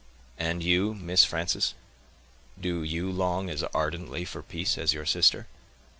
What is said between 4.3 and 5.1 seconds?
peace as your